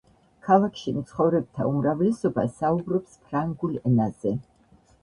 ქალაქში 0.45 0.93
მცხოვრებთა 0.95 1.67
უმრავლესობა 1.73 2.47
საუბრობს 2.57 3.17
ფრანგულ 3.29 3.81
ენაზე. 3.93 4.37